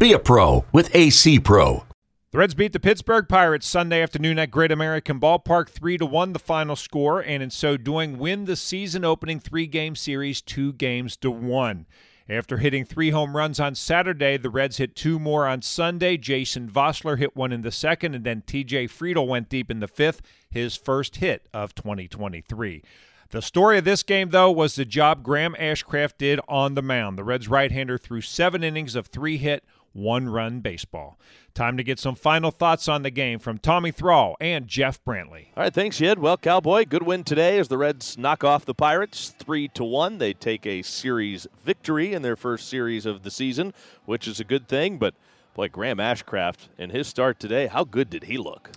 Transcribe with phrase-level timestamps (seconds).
[0.00, 1.84] Be a pro with AC Pro.
[2.30, 6.32] The Reds beat the Pittsburgh Pirates Sunday afternoon at Great American Ballpark 3 to 1
[6.32, 11.18] the final score and in so doing win the season opening 3-game series 2 games
[11.18, 11.84] to 1.
[12.30, 16.16] After hitting 3 home runs on Saturday, the Reds hit two more on Sunday.
[16.16, 19.86] Jason Vosler hit one in the second and then TJ Friedl went deep in the
[19.86, 22.82] 5th, his first hit of 2023.
[23.30, 27.16] The story of this game, though, was the job Graham Ashcraft did on the mound.
[27.16, 31.18] The Reds right hander threw seven innings of three hit, one run baseball.
[31.52, 35.48] Time to get some final thoughts on the game from Tommy Thrall and Jeff Brantley.
[35.56, 36.18] All right, thanks, Yed.
[36.18, 40.18] Well, Cowboy, good win today as the Reds knock off the Pirates three to one.
[40.18, 43.74] They take a series victory in their first series of the season,
[44.04, 44.98] which is a good thing.
[44.98, 45.14] But
[45.54, 48.70] boy, Graham Ashcraft in his start today, how good did he look?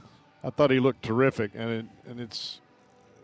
[0.44, 2.60] I thought he looked terrific, and it, and it's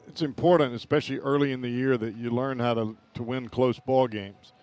[0.07, 3.79] it's important, especially early in the year, that you learn how to to win close
[3.79, 4.53] ball games.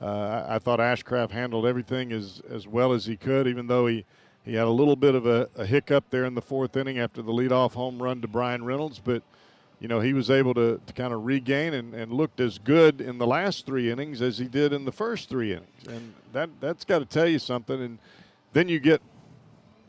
[0.00, 4.04] Uh, I, thought Ashcraft handled everything as, as well as he could, even though he,
[4.44, 7.22] he had a little bit of a, a hiccup there in the fourth inning after
[7.22, 8.98] the leadoff home run to Bryan Reynolds.
[8.98, 9.22] But,
[9.78, 13.00] you know, he was able to, to kind of regain and, and looked as good
[13.00, 15.86] in the last three innings as he did in the first three innings.
[15.88, 17.80] And that, that's got to tell you something.
[17.80, 17.98] And
[18.52, 19.00] then you get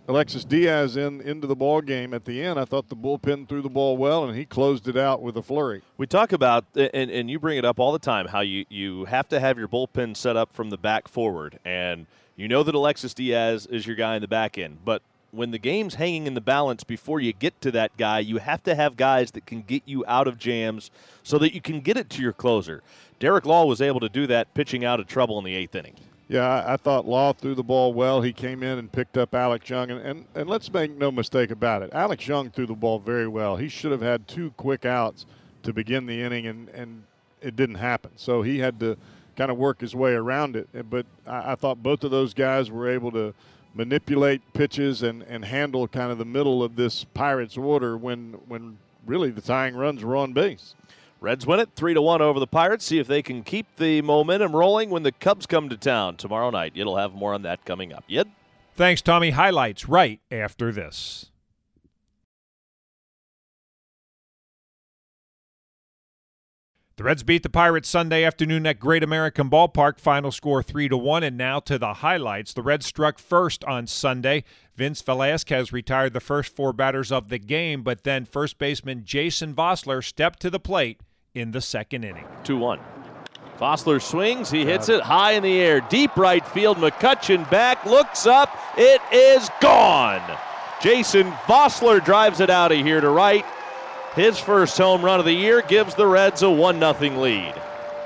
[0.07, 2.59] Alexis Diaz in into the ball game at the end.
[2.59, 5.41] I thought the bullpen threw the ball well, and he closed it out with a
[5.41, 5.81] flurry.
[5.97, 9.05] We talk about, and, and you bring it up all the time, how you, you
[9.05, 11.59] have to have your bullpen set up from the back forward.
[11.65, 14.77] And you know that Alexis Diaz is your guy in the back end.
[14.85, 18.37] But when the game's hanging in the balance before you get to that guy, you
[18.37, 20.91] have to have guys that can get you out of jams
[21.23, 22.83] so that you can get it to your closer.
[23.19, 25.95] Derek Law was able to do that pitching out of trouble in the eighth inning.
[26.27, 28.21] Yeah, I, thought Law threw the ball well.
[28.21, 29.91] He came in and picked up Alex Young.
[29.91, 31.91] And, and, and let's make no mistake about it.
[31.93, 33.55] Alex Young threw the ball very well.
[33.55, 35.27] He should have had two quick outs
[35.61, 37.03] to begin the inning, and, and
[37.41, 38.11] it didn't happen.
[38.15, 38.97] So he had to
[39.37, 40.67] kind of work his way around it.
[40.89, 43.33] But I, I thought both of those guys were able to
[43.75, 48.79] manipulate pitches and, and handle kind of the middle of this Pirates order when, when
[49.05, 50.73] really the tying runs were on base.
[51.25, 52.85] Reds win it 3 to 1 over the Pirates.
[52.85, 56.51] See if they can keep the momentum rolling when the Cubs come to town tomorrow
[56.51, 56.73] night.
[56.75, 58.03] You'll have more on that coming up.
[58.05, 58.29] Yed?
[58.75, 59.31] Thanks, Tommy.
[59.31, 61.31] Highlights right after this.
[66.97, 69.99] The Reds beat the Pirates Sunday afternoon at Great American Ballpark.
[69.99, 72.53] Final score 3 to 1 and now to the highlights.
[72.53, 74.43] The Reds struck first on Sunday.
[74.75, 79.55] Vince Velasquez retired the first four batters of the game, but then first baseman Jason
[79.55, 81.01] Vosler stepped to the plate
[81.35, 82.25] in the second inning.
[82.45, 82.79] 2 1.
[83.59, 86.77] Vosler swings, he hits it high in the air, deep right field.
[86.77, 90.21] McCutchen back, looks up, it is gone.
[90.81, 93.45] Jason Vosler drives it out of here to right.
[94.13, 97.53] His first home run of the year gives the Reds a 1 0 lead.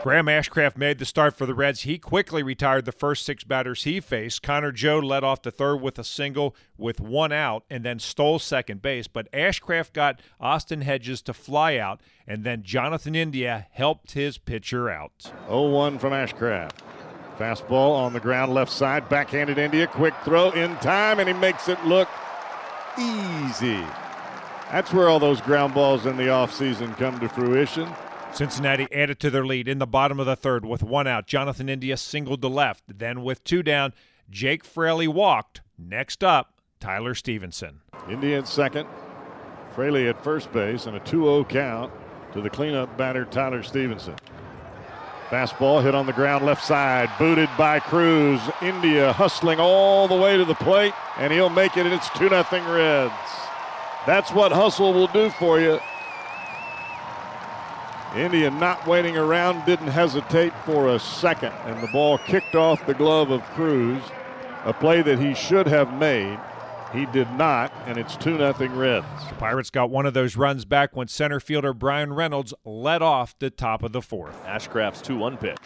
[0.02, 1.82] Graham Ashcraft made the start for the Reds.
[1.82, 4.42] He quickly retired the first six batters he faced.
[4.42, 8.40] Connor Joe led off the third with a single with one out and then stole
[8.40, 9.08] second base.
[9.08, 14.90] But Ashcraft got Austin Hedges to fly out, and then Jonathan India helped his pitcher
[14.90, 15.34] out.
[15.48, 16.78] 0 1 from Ashcraft.
[17.38, 21.68] Fastball on the ground left side, backhanded India, quick throw in time, and he makes
[21.68, 22.08] it look
[22.98, 23.84] easy.
[24.72, 27.90] That's where all those ground balls in the offseason come to fruition.
[28.34, 31.28] Cincinnati added to their lead in the bottom of the third with one out.
[31.28, 32.84] Jonathan India singled to left.
[32.88, 33.94] Then, with two down,
[34.30, 35.62] Jake Fraley walked.
[35.78, 37.82] Next up, Tyler Stephenson.
[38.10, 38.88] India at second,
[39.74, 41.92] Fraley at first base, and a 2 0 count
[42.34, 44.16] to the cleanup batter, Tyler Stephenson.
[45.30, 48.42] Fastball hit on the ground left side, booted by Cruz.
[48.62, 52.30] India hustling all the way to the plate, and he'll make it, and it's 2
[52.30, 53.14] 0 Reds.
[54.06, 55.80] That's what hustle will do for you.
[58.16, 62.94] India not waiting around, didn't hesitate for a second, and the ball kicked off the
[62.94, 64.02] glove of Cruz,
[64.66, 66.40] a play that he should have made.
[66.92, 69.06] He did not, and it's 2 0 Reds.
[69.30, 73.38] The Pirates got one of those runs back when center fielder Bryan Reynolds led off
[73.38, 74.44] the top of the fourth.
[74.46, 75.60] Ashcraft's 2 1 pitch.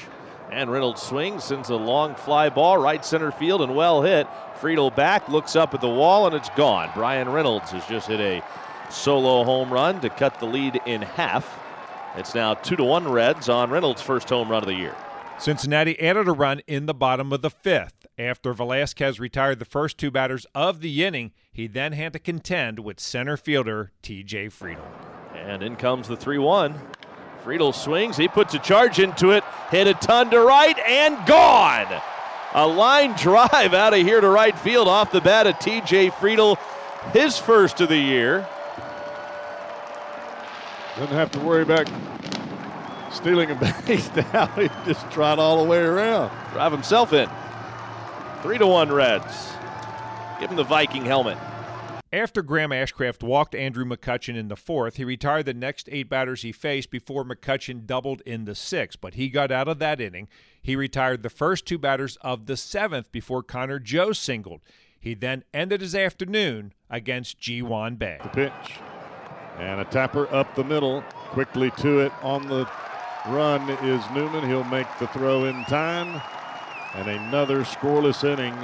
[0.52, 4.28] And Reynolds swings, sends a long fly ball right center field and well hit.
[4.60, 6.92] Friedl back, looks up at the wall, and it's gone.
[6.94, 8.44] Bryan Reynolds has just hit a
[8.92, 11.63] solo home run to cut the lead in half.
[12.16, 14.96] It's now 2 to 1 Reds on Reynolds' first home run of the year.
[15.40, 18.06] Cincinnati added a run in the bottom of the fifth.
[18.20, 22.80] After Velasquez retired the first two batters of the inning, he then had to contend
[22.80, 24.86] with center fielder TJ Friedl.
[25.34, 26.80] And in comes the 3 1.
[27.44, 32.02] Friedl swings, he puts a charge into it, hit a ton to right, and gone!
[32.54, 36.58] A line drive out of here to right field off the bat of TJ Friedl,
[37.12, 38.48] his first of the year.
[40.98, 41.90] Doesn't have to worry about
[43.12, 43.56] stealing a
[43.88, 44.48] base now.
[44.48, 46.32] He just trot all the way around.
[46.52, 47.30] Drive himself in.
[48.42, 49.54] Three to one Reds.
[50.40, 51.38] Give him the Viking helmet.
[52.12, 56.44] After Graham Ashcraft walked Andrew McCutchen in the fourth, he retired the next eight batters
[56.44, 60.28] he faced before McCutchen doubled in the sixth, but he got out of that inning.
[60.62, 64.62] He retired the first two batters of the seventh before Connor Joe singled.
[65.00, 68.20] He then ended his afternoon against Ji-hwan Bae.
[68.22, 68.74] The pitch.
[69.58, 71.02] And a tapper up the middle.
[71.30, 72.70] Quickly to it on the
[73.28, 74.48] run is Newman.
[74.48, 76.22] He'll make the throw in time.
[76.96, 78.56] And another scoreless inning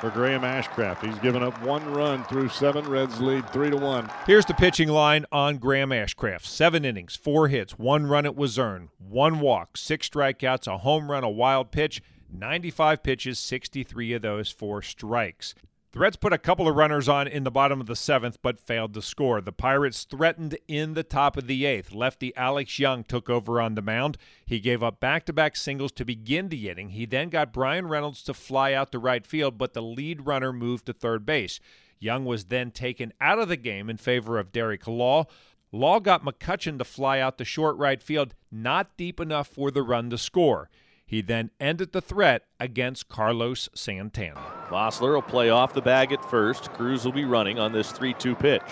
[0.00, 1.04] for Graham Ashcraft.
[1.04, 2.88] He's given up one run through seven.
[2.88, 4.10] Reds lead three to one.
[4.26, 8.58] Here's the pitching line on Graham Ashcraft: seven innings, four hits, one run at was
[8.58, 12.02] earned, one walk, six strikeouts, a home run, a wild pitch,
[12.32, 15.54] 95 pitches, 63 of those for strikes.
[15.92, 18.60] The Reds put a couple of runners on in the bottom of the seventh, but
[18.60, 19.40] failed to score.
[19.40, 21.92] The Pirates threatened in the top of the eighth.
[21.92, 24.16] Lefty Alex Young took over on the mound.
[24.46, 26.90] He gave up back to back singles to begin the inning.
[26.90, 30.52] He then got Bryan Reynolds to fly out to right field, but the lead runner
[30.52, 31.58] moved to third base.
[31.98, 35.24] Young was then taken out of the game in favor of Derek Law.
[35.72, 39.82] Law got McCutchen to fly out to short right field, not deep enough for the
[39.82, 40.70] run to score.
[41.10, 44.40] He then ended the threat against Carlos Santana.
[44.68, 46.72] Vosler will play off the bag at first.
[46.74, 48.62] Cruz will be running on this 3 2 pitch.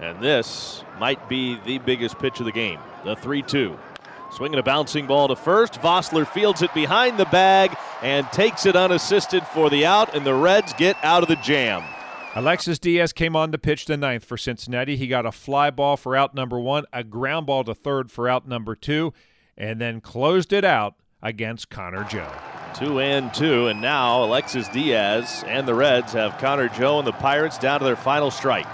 [0.00, 3.78] And this might be the biggest pitch of the game the 3 2.
[4.30, 5.74] Swinging a bouncing ball to first.
[5.74, 10.32] Vosler fields it behind the bag and takes it unassisted for the out, and the
[10.32, 11.84] Reds get out of the jam.
[12.34, 14.96] Alexis Diaz came on to pitch the ninth for Cincinnati.
[14.96, 18.26] He got a fly ball for out number one, a ground ball to third for
[18.26, 19.12] out number two,
[19.54, 22.30] and then closed it out against Connor Joe.
[22.74, 27.12] Two and two, and now Alexis Diaz and the Reds have Connor Joe and the
[27.12, 28.66] Pirates down to their final strike.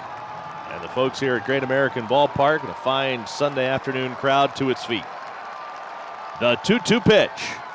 [0.70, 4.84] And the folks here at Great American Ballpark a fine Sunday afternoon crowd to its
[4.84, 5.04] feet.
[6.40, 7.30] The 2 2 pitch.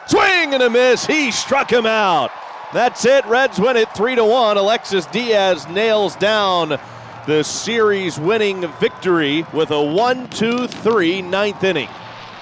[0.08, 1.06] Swing and a miss.
[1.06, 2.32] He struck him out.
[2.74, 3.26] That's it.
[3.26, 4.58] Reds win it 3 to 1.
[4.58, 6.80] Alexis Diaz nails down
[7.26, 11.90] the series winning victory with a 1 2 3 ninth inning.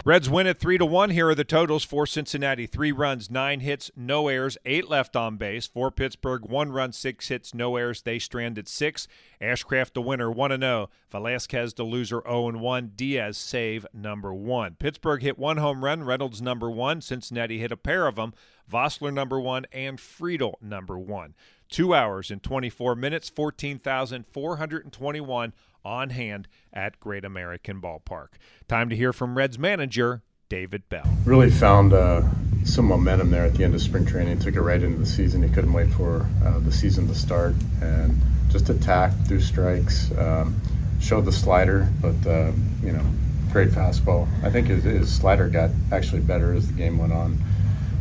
[0.07, 1.09] Reds win at 3 to 1.
[1.09, 5.37] Here are the totals for Cincinnati 3 runs, 9 hits, no errors, 8 left on
[5.37, 5.65] base.
[5.65, 8.03] For Pittsburgh, 1 run, 6 hits, no errors.
[8.03, 9.07] They stranded 6.
[9.41, 10.91] Ashcraft the winner 1 and 0.
[11.11, 12.91] Velasquez the loser 0 and 1.
[12.95, 14.75] Diaz save number 1.
[14.75, 17.01] Pittsburgh hit one home run, Reynolds number 1.
[17.01, 18.35] Cincinnati hit a pair of them.
[18.71, 21.33] Vosler number 1 and Friedl number 1.
[21.69, 25.53] 2 hours and 24 minutes, 14,421
[25.85, 28.29] on hand at Great American Ballpark.
[28.67, 31.05] Time to hear from Reds manager David Bell.
[31.23, 32.23] Really found uh,
[32.65, 34.39] some momentum there at the end of spring training.
[34.39, 35.43] Took it right into the season.
[35.43, 40.11] He couldn't wait for uh, the season to start and just attacked through strikes.
[40.17, 40.59] Um,
[40.99, 43.05] showed the slider, but uh, you know,
[43.51, 44.27] great fastball.
[44.43, 47.37] I think his, his, slider got actually better as the game went on.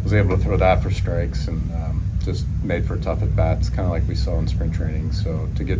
[0.02, 3.68] Was able to throw that for strikes and um, just made for tough at bats,
[3.68, 5.12] kind of like we saw in spring training.
[5.12, 5.78] So to get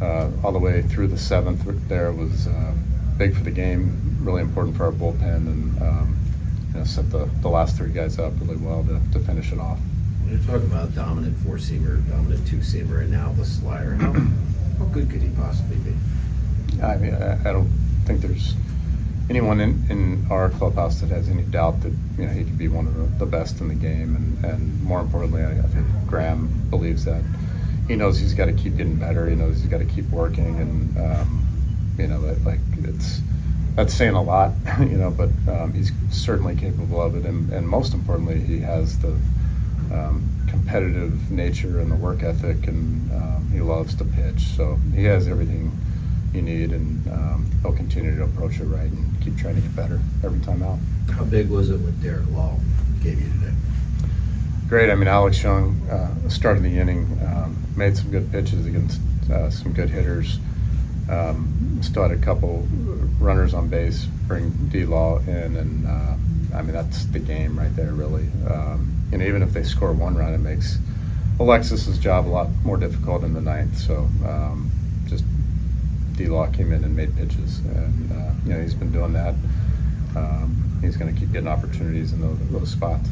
[0.00, 2.72] uh, all the way through the seventh there was uh,
[3.16, 6.16] big for the game, really important for our bullpen, and um,
[6.72, 9.58] you know, set the, the last three guys up really well to, to finish it
[9.58, 9.78] off.
[10.22, 14.12] When you're talking about dominant four seamer, dominant two seamer, and now the slider, how,
[14.12, 15.94] how good could he possibly be?
[16.82, 17.70] I mean, I, I don't
[18.04, 18.54] think there's
[19.30, 22.68] anyone in, in our clubhouse that has any doubt that you know he could be
[22.68, 25.86] one of the, the best in the game, and, and more importantly, I, I think
[26.06, 27.22] Graham believes that
[27.88, 29.28] he knows he's got to keep getting better.
[29.28, 31.46] He knows he's got to keep working, and um,
[31.98, 33.20] you know, that, like it's
[33.74, 35.10] that's saying a lot, you know.
[35.10, 39.16] But um, he's certainly capable of it, and, and most importantly, he has the
[39.92, 44.40] um, competitive nature and the work ethic, and um, he loves to pitch.
[44.56, 45.70] So he has everything
[46.32, 49.76] you need, and um, he'll continue to approach it right and keep trying to get
[49.76, 50.78] better every time out.
[51.12, 52.58] How big was it what Derek Law
[53.02, 53.54] gave you today?
[54.68, 54.90] Great.
[54.90, 59.48] I mean, Alex Young uh, started the inning, um, made some good pitches against uh,
[59.48, 60.40] some good hitters.
[61.08, 62.66] Um, still had a couple
[63.20, 66.16] runners on base, bring D Law in, and uh,
[66.56, 68.26] I mean that's the game right there, really.
[68.50, 70.78] Um, and even if they score one run, it makes
[71.38, 73.78] Alexis's job a lot more difficult in the ninth.
[73.78, 74.68] So um,
[75.06, 75.22] just
[76.16, 79.36] D Law came in and made pitches, and uh, you know he's been doing that.
[80.16, 83.08] Um, he's going to keep getting opportunities in those, those spots.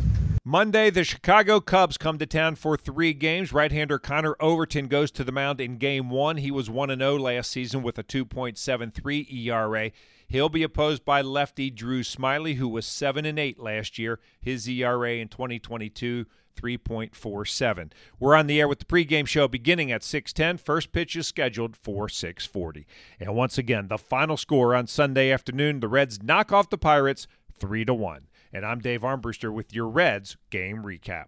[0.46, 3.50] Monday, the Chicago Cubs come to town for three games.
[3.50, 6.36] Right hander Connor Overton goes to the mound in game one.
[6.36, 9.90] He was 1 0 last season with a 2.73 ERA.
[10.28, 14.20] He'll be opposed by lefty Drew Smyly, who was 7 and 8 last year.
[14.38, 17.92] His ERA in 2022 3.47.
[18.20, 20.60] We're on the air with the pregame show beginning at 6:10.
[20.60, 22.84] First pitch is scheduled for 6:40.
[23.18, 27.26] And once again, the final score on Sunday afternoon, the Reds knock off the Pirates
[27.58, 28.26] 3 to 1.
[28.54, 31.24] And I'm Dave Armbruster with your Reds game recap.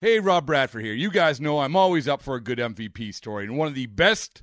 [0.00, 0.94] Hey, Rob Bradford here.
[0.94, 3.86] You guys know I'm always up for a good MVP story, and one of the
[3.86, 4.42] best